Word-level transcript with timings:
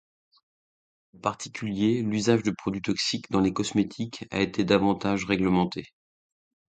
En 1.15 1.19
particulier, 1.19 2.01
l'usage 2.01 2.41
de 2.41 2.49
produits 2.49 2.81
toxiques 2.81 3.29
dans 3.29 3.39
les 3.39 3.53
cosmétiques 3.53 4.25
a 4.31 4.39
été 4.39 4.63
davantage 4.63 5.25
réglementé. 5.25 5.83